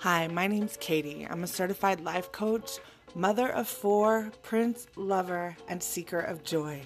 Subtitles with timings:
[0.00, 1.26] Hi, my name's Katie.
[1.28, 2.78] I'm a certified life coach,
[3.14, 6.80] mother of four, prince, lover, and seeker of joy.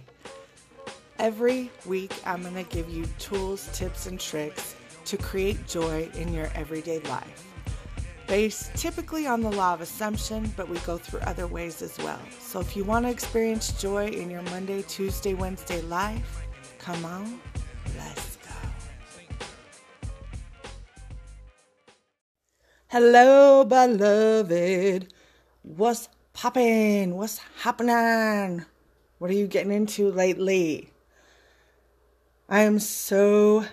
[1.21, 4.75] Every week, I'm going to give you tools, tips, and tricks
[5.05, 7.47] to create joy in your everyday life.
[8.27, 12.21] Based typically on the law of assumption, but we go through other ways as well.
[12.41, 16.45] So if you want to experience joy in your Monday, Tuesday, Wednesday life,
[16.81, 17.39] come on,
[17.97, 18.34] let's
[22.97, 25.13] Hello, beloved.
[25.63, 27.17] What's poppin'?
[27.17, 28.65] What's happening?
[29.19, 30.91] What are you getting into lately?
[32.49, 33.65] I am so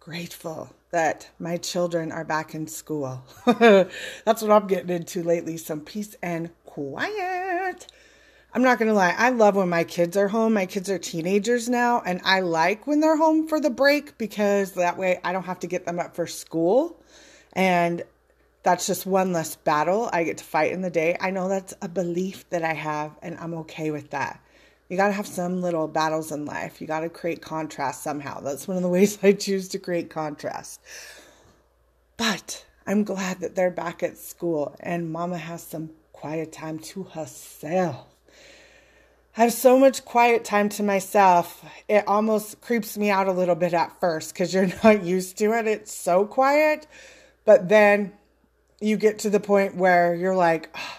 [0.00, 3.22] grateful that my children are back in school.
[3.44, 7.86] That's what I'm getting into lately some peace and quiet.
[8.54, 10.54] I'm not going to lie, I love when my kids are home.
[10.54, 14.72] My kids are teenagers now, and I like when they're home for the break because
[14.72, 16.98] that way I don't have to get them up for school.
[17.52, 18.02] And
[18.64, 21.16] that's just one less battle I get to fight in the day.
[21.20, 24.40] I know that's a belief that I have, and I'm okay with that.
[24.88, 26.80] You got to have some little battles in life.
[26.80, 28.40] You got to create contrast somehow.
[28.40, 30.80] That's one of the ways I choose to create contrast.
[32.16, 37.04] But I'm glad that they're back at school and mama has some quiet time to
[37.04, 38.06] herself.
[39.36, 41.64] I have so much quiet time to myself.
[41.88, 45.52] It almost creeps me out a little bit at first because you're not used to
[45.58, 45.66] it.
[45.66, 46.86] It's so quiet.
[47.44, 48.12] But then
[48.84, 50.98] you get to the point where you're like, oh,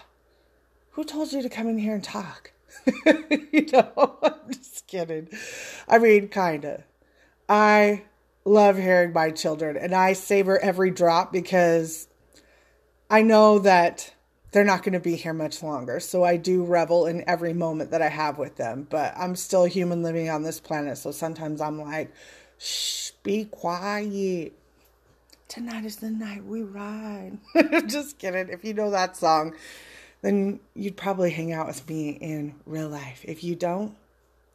[0.90, 2.52] who told you to come in here and talk?
[3.06, 5.28] you know, I'm just kidding.
[5.88, 6.82] I mean, kind of.
[7.48, 8.02] I
[8.44, 12.08] love hearing my children and I savor every drop because
[13.08, 14.12] I know that
[14.50, 16.00] they're not going to be here much longer.
[16.00, 18.86] So I do revel in every moment that I have with them.
[18.88, 20.98] But I'm still a human living on this planet.
[20.98, 22.12] So sometimes I'm like,
[22.58, 24.54] shh, be quiet.
[25.48, 27.38] Tonight is the night we ride.
[27.86, 28.48] Just kidding.
[28.48, 29.54] If you know that song,
[30.22, 33.24] then you'd probably hang out with me in real life.
[33.24, 33.94] If you don't,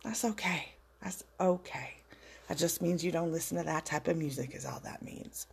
[0.03, 0.69] that's okay.
[1.01, 1.93] That's okay.
[2.47, 5.47] That just means you don't listen to that type of music, is all that means.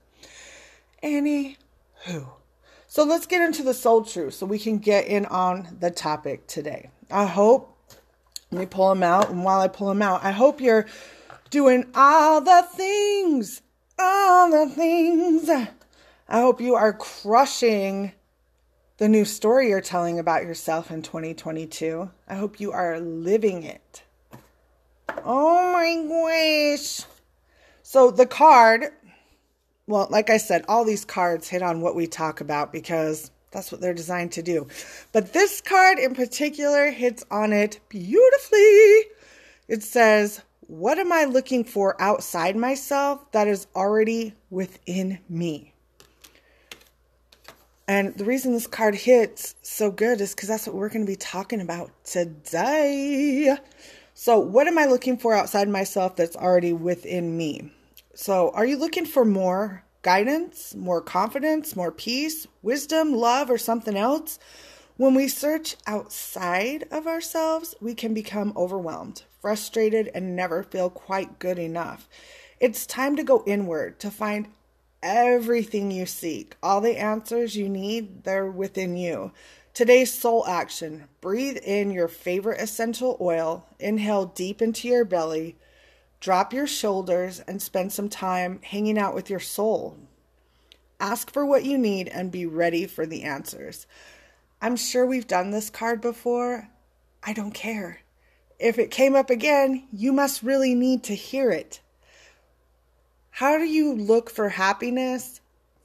[1.03, 1.56] Anywho.
[2.88, 6.47] So let's get into the soul truth so we can get in on the topic
[6.48, 6.91] today.
[7.10, 7.77] I hope,
[8.50, 9.31] let me pull them out.
[9.31, 10.87] And while I pull them out, I hope you're
[11.50, 13.62] doing all the things,
[13.98, 15.48] all the things.
[15.50, 18.12] I hope you are crushing
[18.98, 22.10] the new story you're telling about yourself in 2022.
[22.28, 24.03] I hope you are living it.
[25.25, 27.03] Oh my gosh.
[27.82, 28.86] So the card,
[29.86, 33.72] well, like I said, all these cards hit on what we talk about because that's
[33.72, 34.66] what they're designed to do.
[35.12, 39.06] But this card in particular hits on it beautifully.
[39.69, 45.72] It says, What am I looking for outside myself that is already within me?
[47.88, 51.10] And the reason this card hits so good is because that's what we're going to
[51.10, 53.56] be talking about today.
[54.12, 57.72] So, what am I looking for outside myself that's already within me?
[58.14, 63.96] So, are you looking for more guidance, more confidence, more peace, wisdom, love, or something
[63.96, 64.38] else?
[64.98, 71.38] When we search outside of ourselves, we can become overwhelmed, frustrated, and never feel quite
[71.38, 72.09] good enough.
[72.60, 74.49] It's time to go inward to find
[75.03, 76.56] everything you seek.
[76.62, 79.32] All the answers you need, they're within you.
[79.75, 85.56] Today's soul action breathe in your favorite essential oil, inhale deep into your belly,
[86.19, 89.97] drop your shoulders, and spend some time hanging out with your soul.
[90.98, 93.87] Ask for what you need and be ready for the answers.
[94.60, 96.69] I'm sure we've done this card before.
[97.22, 98.00] I don't care.
[98.58, 101.80] If it came up again, you must really need to hear it.
[103.30, 105.41] How do you look for happiness,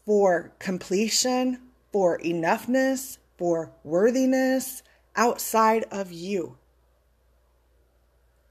[0.05, 1.59] for completion,
[1.91, 4.81] for enoughness, for worthiness
[5.15, 6.57] outside of you?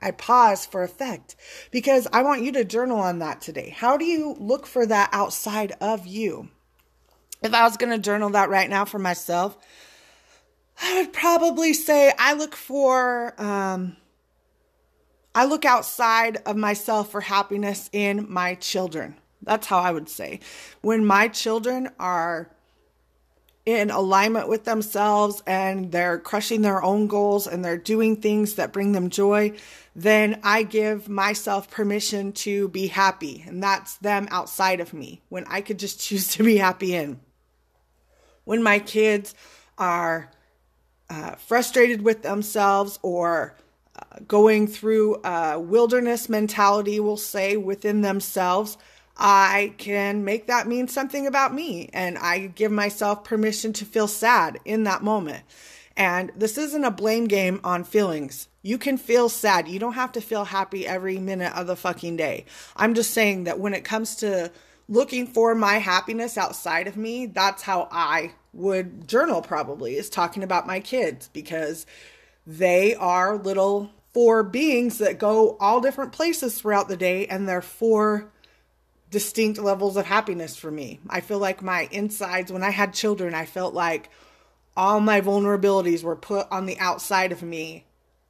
[0.00, 1.36] I pause for effect
[1.70, 3.70] because I want you to journal on that today.
[3.70, 6.48] How do you look for that outside of you?
[7.42, 9.56] If I was going to journal that right now for myself,
[10.80, 13.96] I would probably say I look for um,
[15.34, 19.16] I look outside of myself for happiness in my children.
[19.42, 20.40] That's how I would say.
[20.82, 22.50] When my children are
[23.64, 28.72] in alignment with themselves and they're crushing their own goals and they're doing things that
[28.72, 29.52] bring them joy,
[29.94, 33.44] then I give myself permission to be happy.
[33.46, 37.20] And that's them outside of me when I could just choose to be happy in.
[38.44, 39.34] When my kids
[39.78, 40.30] are
[41.08, 43.56] uh, frustrated with themselves or
[44.26, 48.78] going through a wilderness mentality, we'll say, within themselves,
[49.16, 54.08] I can make that mean something about me and I give myself permission to feel
[54.08, 55.44] sad in that moment.
[55.96, 58.48] And this isn't a blame game on feelings.
[58.62, 59.68] You can feel sad.
[59.68, 62.46] You don't have to feel happy every minute of the fucking day.
[62.76, 64.50] I'm just saying that when it comes to
[64.88, 70.42] looking for my happiness outside of me, that's how I would journal probably is talking
[70.42, 71.86] about my kids because
[72.46, 77.62] they are little four beings that go all different places throughout the day and they're
[77.62, 78.30] four
[79.10, 81.00] distinct levels of happiness for me.
[81.08, 84.10] I feel like my insides when I had children, I felt like
[84.76, 87.84] all my vulnerabilities were put on the outside of me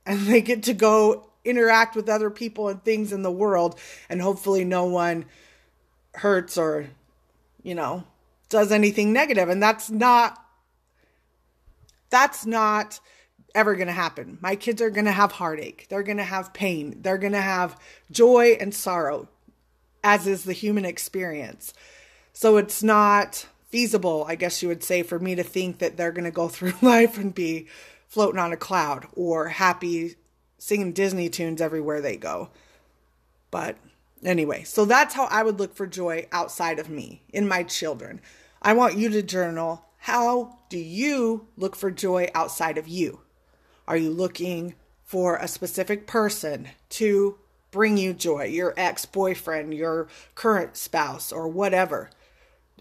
[0.05, 4.23] and they get to go interact with other people and things in the world and
[4.23, 5.25] hopefully no one
[6.15, 6.89] hurts or
[7.63, 8.05] you know
[8.49, 10.39] does anything negative and that's not
[12.11, 13.01] that's not
[13.55, 16.53] ever going to happen my kids are going to have heartache they're going to have
[16.53, 17.79] pain they're going to have
[18.11, 19.29] joy and sorrow
[20.05, 21.73] as is the human experience
[22.33, 26.13] so it's not feasible i guess you would say for me to think that they're
[26.13, 27.67] going to go through life and be
[28.09, 30.17] floating on a cloud or happy
[30.63, 32.49] singing Disney tunes everywhere they go.
[33.51, 33.79] But
[34.23, 38.21] anyway, so that's how I would look for joy outside of me, in my children.
[38.63, 43.22] I want you to journal how do you look for joy outside of you?
[43.93, 44.75] Are you looking
[45.05, 47.37] for a specific person to
[47.71, 52.09] bring you joy, your ex boyfriend, your current spouse, or whatever?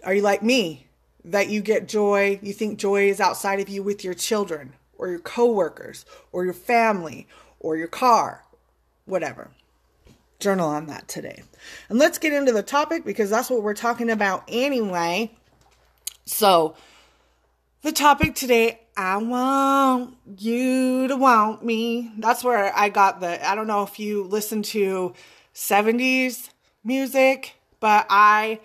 [0.05, 0.87] Are you like me,
[1.25, 5.09] that you get joy, you think joy is outside of you with your children, or
[5.09, 7.27] your coworkers or your family
[7.59, 8.45] or your car,
[9.03, 9.51] whatever.
[10.39, 11.43] Journal on that today.
[11.89, 15.33] And let's get into the topic because that's what we're talking about anyway.
[16.23, 16.77] So,
[17.81, 22.11] the topic today, I want you to want me.
[22.17, 25.13] That's where I got the, I don't know if you listen to
[25.55, 26.49] 70s
[26.83, 28.59] music, but I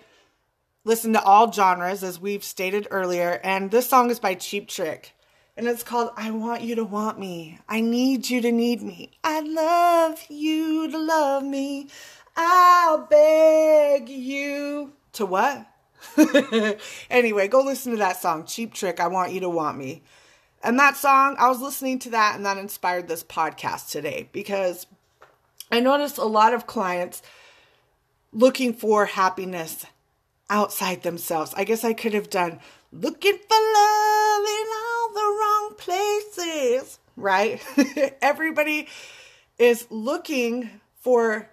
[0.83, 3.39] listen to all genres as we've stated earlier.
[3.43, 5.13] And this song is by Cheap Trick
[5.57, 7.59] and it's called I Want You to Want Me.
[7.67, 9.17] I need you to need me.
[9.23, 11.89] I love you to love me.
[12.35, 15.65] I'll beg you to what?
[17.09, 20.03] anyway, go listen to that song, Cheap Trick, I Want You to Want Me.
[20.63, 24.87] And that song, I was listening to that and that inspired this podcast today because
[25.71, 27.21] I noticed a lot of clients
[28.31, 29.85] looking for happiness
[30.49, 31.53] outside themselves.
[31.55, 32.59] I guess I could have done
[32.91, 37.61] looking for love in all the wrong places, right?
[38.21, 38.87] Everybody
[39.57, 40.69] is looking
[41.01, 41.49] for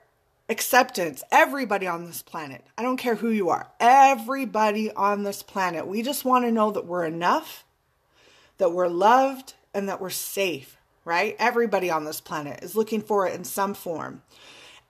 [0.48, 1.22] acceptance.
[1.30, 2.64] Everybody on this planet.
[2.76, 3.68] I don't care who you are.
[3.80, 5.86] Everybody on this planet.
[5.86, 7.64] We just want to know that we're enough,
[8.58, 11.36] that we're loved, and that we're safe, right?
[11.38, 14.22] Everybody on this planet is looking for it in some form.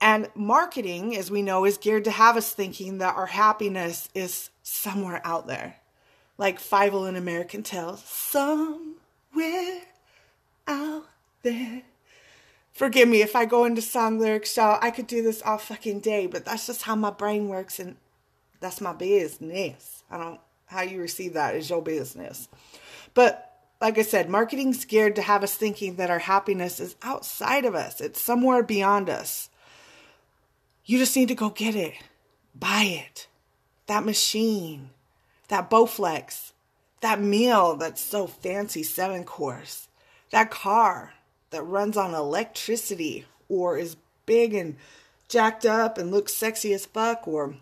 [0.01, 4.49] And marketing, as we know, is geared to have us thinking that our happiness is
[4.61, 5.77] somewhere out there
[6.37, 7.97] like Fievel and American Tail.
[7.97, 9.81] Somewhere
[10.67, 11.05] out
[11.43, 11.83] there.
[12.75, 14.77] Forgive me if I go into song lyrics, y'all.
[14.81, 17.95] I could do this all fucking day, but that's just how my brain works and
[18.59, 20.03] that's my business.
[20.11, 22.49] I don't, how you receive that is your business.
[23.13, 23.49] But
[23.79, 27.75] like I said, marketing's geared to have us thinking that our happiness is outside of
[27.75, 29.49] us, it's somewhere beyond us.
[30.83, 31.93] You just need to go get it,
[32.53, 33.27] buy it.
[33.87, 34.89] That machine,
[35.47, 36.51] that Bowflex,
[36.99, 39.87] that meal that's so fancy, seven course,
[40.31, 41.13] that car
[41.51, 44.75] that runs on electricity or is big and
[45.27, 47.55] jacked up and looks sexy as fuck, or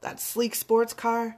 [0.00, 1.36] that sleek sports car,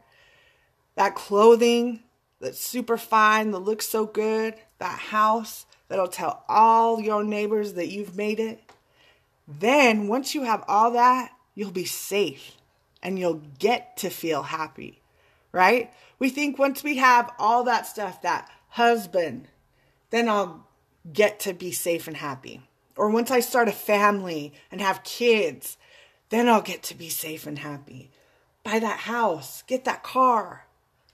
[0.97, 2.00] that clothing
[2.40, 7.88] that's super fine, that looks so good, that house that'll tell all your neighbors that
[7.88, 8.61] you've made it.
[9.47, 12.56] Then, once you have all that, you'll be safe
[13.02, 15.00] and you'll get to feel happy
[15.52, 15.92] right?
[16.18, 19.49] We think once we have all that stuff, that husband,
[20.11, 20.66] then I'll
[21.12, 22.62] get to be safe and happy.
[22.97, 25.76] Or once I start a family and have kids,
[26.28, 28.11] then I'll get to be safe and happy.
[28.62, 30.66] Buy that house, get that car,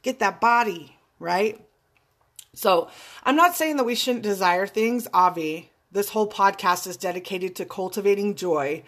[0.03, 1.61] get that body, right?
[2.55, 2.89] So
[3.23, 5.71] I'm not saying that we shouldn't desire things, Avi.
[5.93, 8.83] This whole podcast is dedicated to cultivating joy,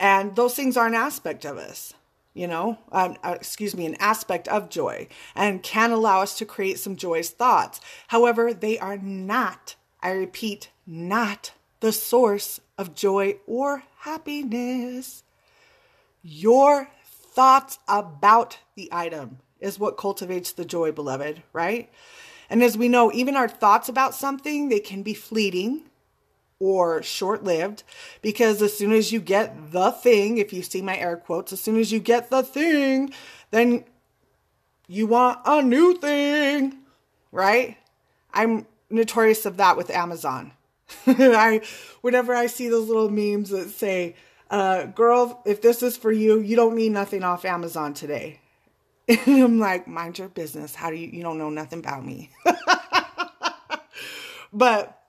[0.00, 1.92] and those things are an aspect of us
[2.38, 6.46] you know, um, uh, excuse me, an aspect of joy and can allow us to
[6.46, 7.80] create some joyous thoughts.
[8.06, 15.22] However, they are not, I repeat, not the source of joy or happiness.
[16.22, 21.90] Your thoughts about the item is what cultivates the joy, beloved, right?
[22.50, 25.82] And as we know, even our thoughts about something, they can be fleeting,
[26.60, 27.84] or short lived
[28.20, 31.60] because as soon as you get the thing, if you see my air quotes, as
[31.60, 33.12] soon as you get the thing,
[33.50, 33.84] then
[34.86, 36.76] you want a new thing,
[37.30, 37.76] right?
[38.32, 40.52] I'm notorious of that with Amazon.
[41.06, 41.62] I
[42.00, 44.16] whenever I see those little memes that say,
[44.50, 48.40] uh, girl, if this is for you, you don't need nothing off Amazon today.
[49.26, 50.74] I'm like, mind your business.
[50.74, 52.30] How do you you don't know nothing about me?
[54.52, 55.00] but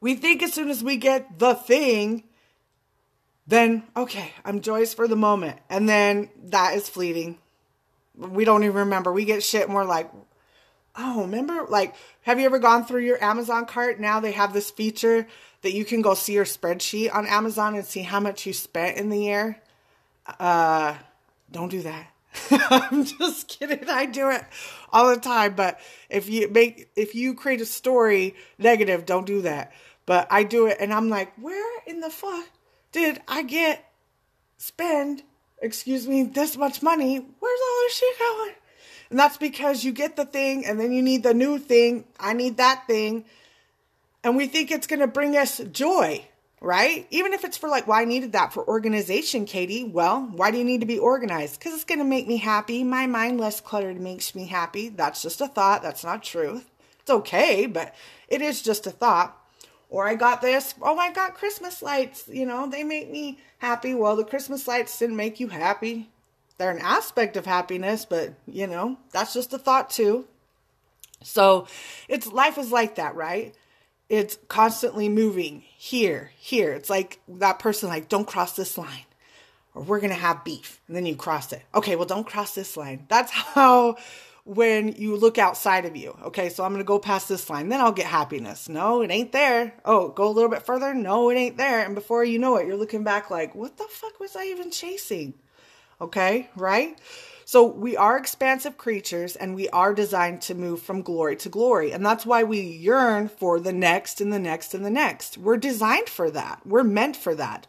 [0.00, 2.24] we think as soon as we get the thing,
[3.46, 5.58] then okay, I'm joyous for the moment.
[5.68, 7.38] And then that is fleeting.
[8.14, 9.12] We don't even remember.
[9.12, 10.10] We get shit and we're like,
[10.96, 11.66] oh, remember?
[11.68, 14.00] Like, have you ever gone through your Amazon cart?
[14.00, 15.26] Now they have this feature
[15.62, 18.98] that you can go see your spreadsheet on Amazon and see how much you spent
[18.98, 19.60] in the year.
[20.38, 20.96] Uh,
[21.50, 22.08] don't do that.
[22.50, 23.88] I'm just kidding.
[23.88, 24.44] I do it
[24.92, 25.54] all the time.
[25.54, 29.72] But if you make, if you create a story negative, don't do that.
[30.06, 32.48] But I do it and I'm like, where in the fuck
[32.90, 33.90] did I get,
[34.58, 35.22] spend,
[35.60, 37.16] excuse me, this much money?
[37.16, 38.52] Where's all this shit going?
[39.12, 42.06] And that's because you get the thing and then you need the new thing.
[42.18, 43.26] I need that thing.
[44.24, 46.24] And we think it's going to bring us joy,
[46.62, 47.06] right?
[47.10, 49.84] Even if it's for like, why well, I needed that for organization, Katie.
[49.84, 51.58] Well, why do you need to be organized?
[51.58, 52.84] Because it's going to make me happy.
[52.84, 54.88] My mind less cluttered makes me happy.
[54.88, 55.82] That's just a thought.
[55.82, 56.70] That's not truth.
[57.00, 57.94] It's okay, but
[58.28, 59.38] it is just a thought.
[59.90, 60.74] Or I got this.
[60.80, 62.28] Oh, I got Christmas lights.
[62.28, 63.92] You know, they make me happy.
[63.92, 66.08] Well, the Christmas lights didn't make you happy
[66.58, 70.26] they're an aspect of happiness, but you know, that's just a thought too.
[71.22, 71.66] So
[72.08, 73.54] it's life is like that, right?
[74.08, 76.72] It's constantly moving here, here.
[76.72, 79.06] It's like that person like, don't cross this line
[79.74, 80.80] or we're going to have beef.
[80.86, 81.62] And then you cross it.
[81.74, 83.06] Okay, well, don't cross this line.
[83.08, 83.96] That's how
[84.44, 86.16] when you look outside of you.
[86.24, 88.68] Okay, so I'm going to go past this line, then I'll get happiness.
[88.68, 89.74] No, it ain't there.
[89.84, 90.92] Oh, go a little bit further.
[90.94, 91.84] No, it ain't there.
[91.84, 94.70] And before you know it, you're looking back like, what the fuck was I even
[94.70, 95.34] chasing?
[96.00, 96.98] Okay, right?
[97.44, 101.92] So we are expansive creatures and we are designed to move from glory to glory.
[101.92, 105.36] And that's why we yearn for the next and the next and the next.
[105.36, 106.62] We're designed for that.
[106.64, 107.66] We're meant for that.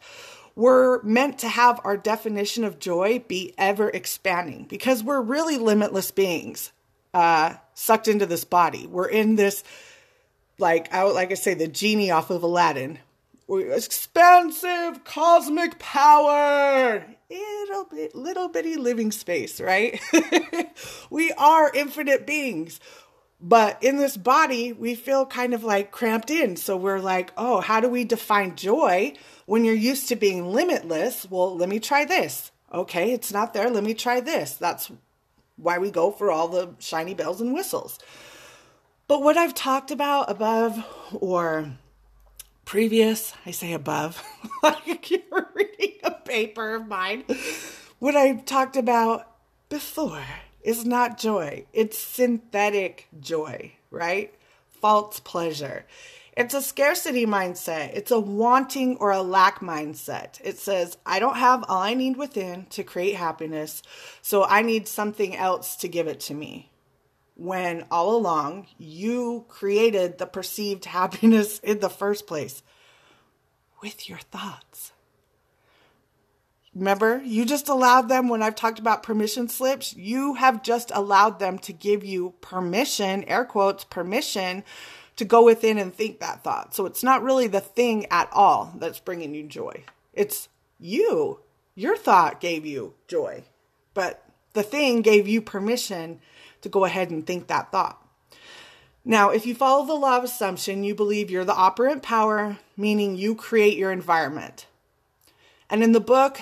[0.56, 6.10] We're meant to have our definition of joy be ever expanding because we're really limitless
[6.12, 6.72] beings
[7.12, 8.86] uh, sucked into this body.
[8.86, 9.64] We're in this,
[10.58, 12.98] like I like I say, the genie off of Aladdin.
[13.48, 17.04] Expansive cosmic power
[17.74, 20.00] little bit, little bitty living space, right?
[21.10, 22.80] we are infinite beings.
[23.40, 26.56] But in this body, we feel kind of like cramped in.
[26.56, 29.14] So we're like, oh, how do we define joy
[29.46, 31.26] when you're used to being limitless?
[31.30, 32.52] Well, let me try this.
[32.72, 33.68] Okay, it's not there.
[33.70, 34.54] Let me try this.
[34.54, 34.90] That's
[35.56, 37.98] why we go for all the shiny bells and whistles.
[39.06, 40.82] But what I've talked about above
[41.12, 41.72] or
[42.64, 44.22] previous, I say above,
[44.62, 47.24] like you're reading a paper of mine.
[47.98, 49.30] What I talked about
[49.68, 50.24] before
[50.62, 54.34] is not joy, it's synthetic joy, right?
[54.80, 55.86] False pleasure.
[56.36, 57.92] It's a scarcity mindset.
[57.94, 60.40] It's a wanting or a lack mindset.
[60.42, 63.82] It says, I don't have all I need within to create happiness,
[64.20, 66.70] so I need something else to give it to me
[67.36, 72.62] when all along you created the perceived happiness in the first place
[73.82, 74.92] with your thoughts.
[76.74, 81.38] Remember, you just allowed them when I've talked about permission slips, you have just allowed
[81.38, 84.64] them to give you permission, air quotes, permission
[85.16, 86.74] to go within and think that thought.
[86.74, 89.84] So it's not really the thing at all that's bringing you joy.
[90.12, 90.48] It's
[90.80, 91.40] you.
[91.76, 93.44] Your thought gave you joy,
[93.94, 96.20] but the thing gave you permission
[96.64, 98.04] to go ahead and think that thought.
[99.04, 103.16] Now, if you follow the law of assumption, you believe you're the operant power, meaning
[103.16, 104.66] you create your environment.
[105.70, 106.40] And in the book,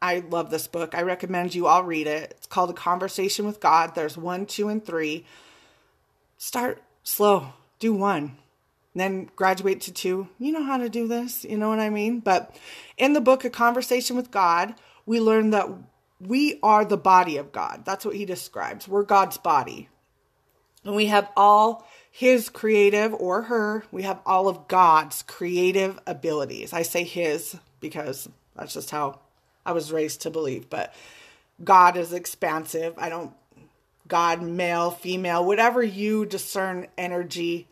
[0.00, 0.94] I love this book.
[0.94, 2.34] I recommend you all read it.
[2.36, 3.94] It's called A Conversation with God.
[3.94, 5.26] There's one, two, and three.
[6.38, 8.36] Start slow, do one,
[8.94, 10.28] then graduate to two.
[10.38, 12.20] You know how to do this, you know what I mean?
[12.20, 12.56] But
[12.96, 15.68] in the book, A Conversation with God, we learn that
[16.20, 17.82] we are the body of God.
[17.84, 18.88] That's what he describes.
[18.88, 19.88] We're God's body.
[20.84, 26.72] And we have all his creative or her, we have all of God's creative abilities.
[26.72, 29.20] I say his because that's just how
[29.64, 30.94] I was raised to believe, but
[31.62, 32.94] God is expansive.
[32.96, 33.32] I don't,
[34.08, 37.68] God, male, female, whatever you discern energy,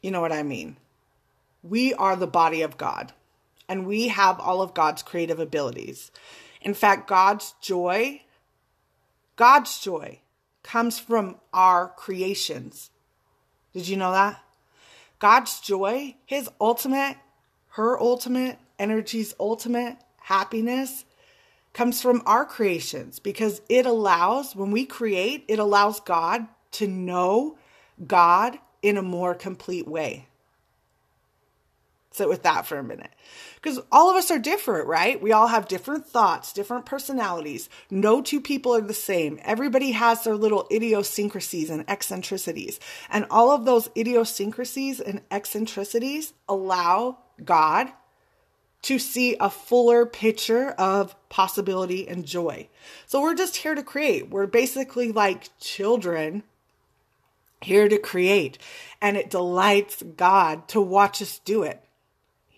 [0.00, 0.76] you know what I mean.
[1.62, 3.12] We are the body of God
[3.68, 6.10] and we have all of God's creative abilities.
[6.62, 8.22] In fact, God's joy,
[9.36, 10.20] God's joy
[10.62, 12.90] comes from our creations.
[13.72, 14.40] Did you know that?
[15.18, 17.16] God's joy, his ultimate,
[17.70, 21.04] her ultimate, energy's ultimate happiness
[21.72, 27.56] comes from our creations because it allows, when we create, it allows God to know
[28.06, 30.26] God in a more complete way.
[32.12, 33.10] Sit with that for a minute.
[33.56, 35.20] Because all of us are different, right?
[35.20, 37.68] We all have different thoughts, different personalities.
[37.90, 39.38] No two people are the same.
[39.42, 42.80] Everybody has their little idiosyncrasies and eccentricities.
[43.08, 47.92] And all of those idiosyncrasies and eccentricities allow God
[48.82, 52.68] to see a fuller picture of possibility and joy.
[53.06, 54.28] So we're just here to create.
[54.28, 56.42] We're basically like children
[57.62, 58.58] here to create.
[59.00, 61.82] And it delights God to watch us do it.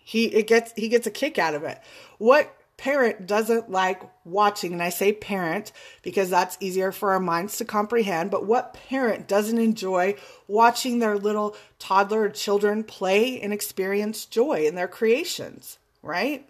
[0.04, 1.80] He it gets he gets a kick out of it.
[2.18, 7.56] What parent doesn't like watching and I say parent because that's easier for our minds
[7.56, 10.16] to comprehend, but what parent doesn't enjoy
[10.48, 15.78] watching their little toddler children play and experience joy in their creations?
[16.04, 16.46] right?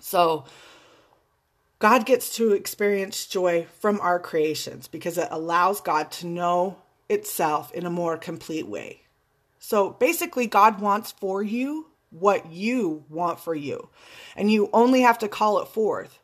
[0.00, 0.44] So,
[1.78, 6.78] God gets to experience joy from our creations because it allows God to know
[7.08, 9.02] itself in a more complete way.
[9.58, 13.88] So basically, God wants for you what you want for you,
[14.36, 16.18] and you only have to call it forth.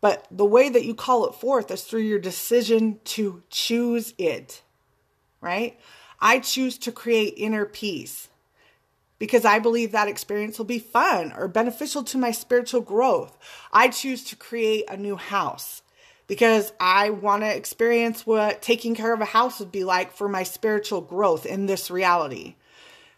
[0.00, 4.62] But the way that you call it forth is through your decision to choose it,
[5.40, 5.78] right?
[6.20, 8.28] I choose to create inner peace
[9.18, 13.36] because I believe that experience will be fun or beneficial to my spiritual growth.
[13.72, 15.82] I choose to create a new house
[16.28, 20.28] because I want to experience what taking care of a house would be like for
[20.28, 22.54] my spiritual growth in this reality.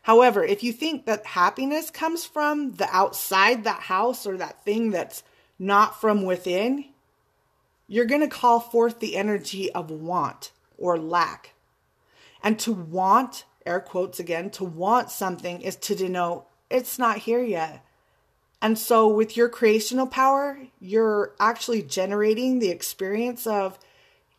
[0.02, 4.90] However, if you think that happiness comes from the outside that house or that thing
[4.90, 5.22] that's
[5.58, 6.86] not from within,
[7.86, 11.54] you're going to call forth the energy of want or lack.
[12.42, 17.42] And to want air quotes again, to want something is to denote it's not here
[17.42, 17.84] yet.
[18.62, 23.78] And so, with your creational power, you're actually generating the experience of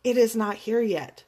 [0.02, 1.24] it is not here yet.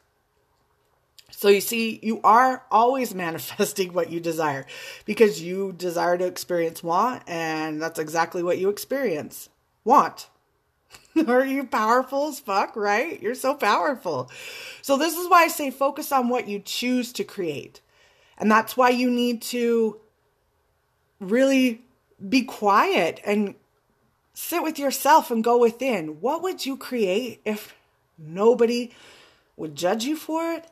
[1.37, 4.67] So, you see, you are always manifesting what you desire
[5.05, 9.49] because you desire to experience want, and that's exactly what you experience
[9.85, 10.29] want.
[11.27, 13.21] Are you powerful as fuck, right?
[13.21, 14.31] You're so powerful.
[14.83, 17.81] So, this is why I say focus on what you choose to create.
[18.39, 20.01] And that's why you need to
[21.21, 21.83] really
[22.29, 23.55] be quiet and
[24.35, 26.21] sit with yourself and go within.
[26.21, 27.75] What would you create if
[28.19, 28.93] nobody
[29.57, 30.67] would judge you for it?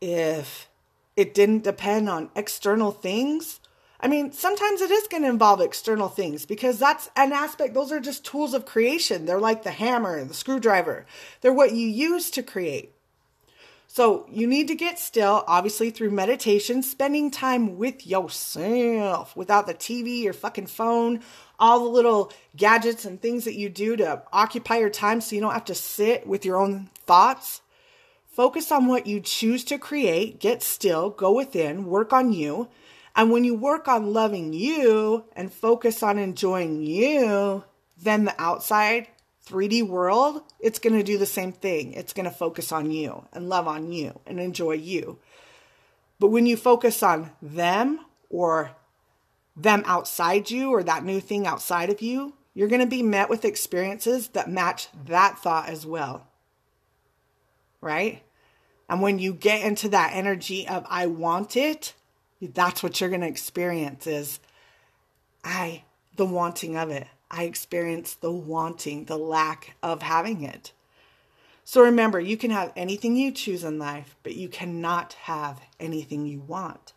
[0.00, 0.68] If
[1.16, 3.60] it didn't depend on external things?
[4.00, 7.74] I mean, sometimes it is going to involve external things because that's an aspect.
[7.74, 9.26] Those are just tools of creation.
[9.26, 11.04] They're like the hammer, the screwdriver.
[11.42, 12.94] They're what you use to create.
[13.92, 19.74] So you need to get still, obviously through meditation, spending time with yourself without the
[19.74, 21.20] TV, your fucking phone,
[21.58, 25.40] all the little gadgets and things that you do to occupy your time so you
[25.42, 27.62] don't have to sit with your own thoughts.
[28.40, 32.70] Focus on what you choose to create, get still, go within, work on you.
[33.14, 37.64] And when you work on loving you and focus on enjoying you,
[37.98, 39.08] then the outside
[39.46, 41.92] 3D world, it's going to do the same thing.
[41.92, 45.18] It's going to focus on you and love on you and enjoy you.
[46.18, 48.00] But when you focus on them
[48.30, 48.70] or
[49.54, 53.28] them outside you or that new thing outside of you, you're going to be met
[53.28, 56.26] with experiences that match that thought as well.
[57.82, 58.22] Right?
[58.90, 61.94] And when you get into that energy of I want it,
[62.42, 64.40] that's what you're going to experience is
[65.44, 65.84] I
[66.16, 67.06] the wanting of it.
[67.30, 70.72] I experience the wanting, the lack of having it.
[71.62, 76.26] So remember, you can have anything you choose in life, but you cannot have anything
[76.26, 76.92] you want.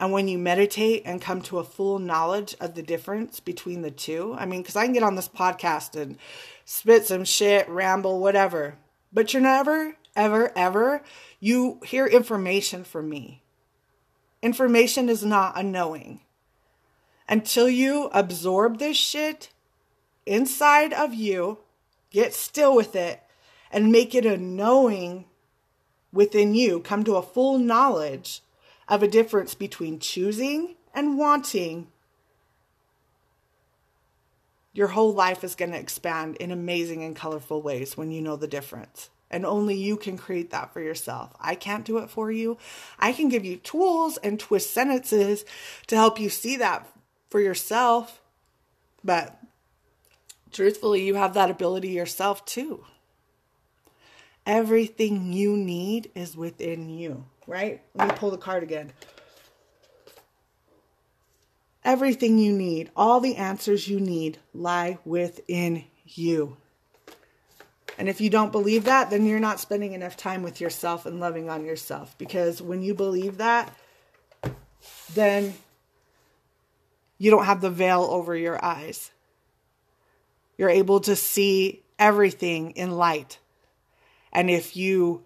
[0.00, 3.92] And when you meditate and come to a full knowledge of the difference between the
[3.92, 6.18] two, I mean, because I can get on this podcast and
[6.64, 8.74] spit some shit, ramble, whatever,
[9.12, 11.02] but you're never, ever, ever,
[11.40, 13.42] you hear information from me.
[14.42, 16.20] Information is not a knowing.
[17.28, 19.50] Until you absorb this shit,
[20.24, 21.58] inside of you,
[22.10, 23.22] get still with it,
[23.70, 25.26] and make it a knowing
[26.12, 26.80] within you.
[26.80, 28.42] Come to a full knowledge
[28.88, 31.88] of a difference between choosing and wanting.
[34.72, 38.36] Your whole life is going to expand in amazing and colorful ways when you know
[38.36, 39.10] the difference.
[39.30, 41.32] And only you can create that for yourself.
[41.38, 42.56] I can't do it for you.
[42.98, 45.44] I can give you tools and twist sentences
[45.88, 46.88] to help you see that
[47.28, 48.22] for yourself.
[49.04, 49.38] But
[50.50, 52.84] truthfully, you have that ability yourself too.
[54.46, 57.82] Everything you need is within you, right?
[57.94, 58.92] Let me pull the card again.
[61.84, 66.56] Everything you need, all the answers you need lie within you.
[67.98, 71.18] And if you don't believe that, then you're not spending enough time with yourself and
[71.18, 72.16] loving on yourself.
[72.16, 73.76] Because when you believe that,
[75.14, 75.54] then
[77.18, 79.10] you don't have the veil over your eyes.
[80.56, 83.40] You're able to see everything in light.
[84.32, 85.24] And if you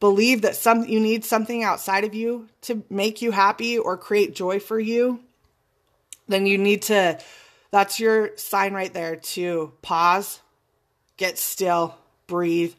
[0.00, 4.34] believe that some you need something outside of you to make you happy or create
[4.34, 5.20] joy for you,
[6.26, 7.18] then you need to
[7.70, 10.40] that's your sign right there to pause,
[11.16, 11.94] get still,
[12.28, 12.74] breathe,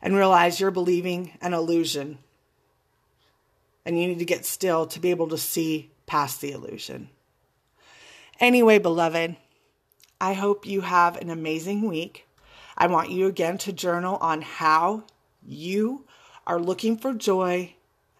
[0.00, 2.18] and realize you're believing an illusion.
[3.84, 7.08] And you need to get still to be able to see past the illusion.
[8.38, 9.36] Anyway, beloved,
[10.20, 12.26] I hope you have an amazing week.
[12.76, 15.04] I want you again to journal on how
[15.46, 16.06] you
[16.46, 17.74] are looking for joy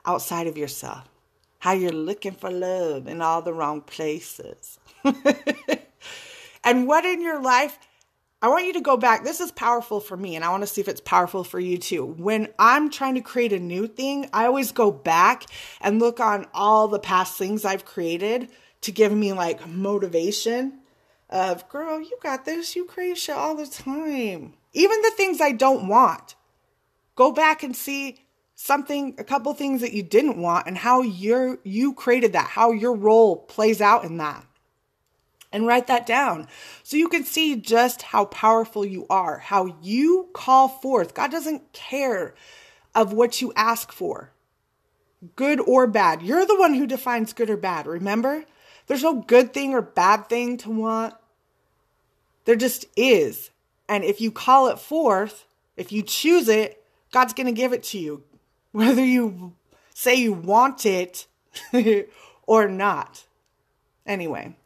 [0.05, 1.09] outside of yourself,
[1.59, 4.79] how you're looking for love in all the wrong places.
[6.64, 7.79] and what in your life
[8.42, 9.22] I want you to go back.
[9.22, 11.76] This is powerful for me, and I want to see if it's powerful for you
[11.76, 12.07] too.
[12.07, 15.44] When I'm trying to create a new thing, I always go back
[15.83, 18.48] and look on all the past things I've created
[18.81, 20.79] to give me like motivation
[21.29, 22.74] of, girl, you got this.
[22.74, 24.55] You create shit all the time.
[24.72, 26.35] Even the things I don't want.
[27.16, 28.24] Go back and see
[28.55, 32.72] something, a couple things that you didn't want and how you're, you created that, how
[32.72, 34.46] your role plays out in that
[35.53, 36.47] and write that down
[36.83, 41.15] so you can see just how powerful you are, how you call forth.
[41.15, 42.35] God doesn't care
[42.95, 44.33] of what you ask for,
[45.37, 46.23] good or bad.
[46.23, 48.45] You're the one who defines good or bad, remember?
[48.87, 51.15] There's no good thing or bad thing to want.
[52.45, 53.51] There just is.
[53.89, 57.83] And if you call it forth, if you choose it, God's going to give it
[57.85, 58.25] to you,
[58.73, 59.55] whether you
[59.95, 61.27] say you want it
[62.47, 63.27] or not.
[64.07, 64.57] Anyway,